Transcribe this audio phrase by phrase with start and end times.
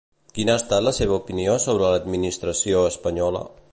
[0.37, 3.45] Quina ha estat la seva opinió sobre l'administració espanyola?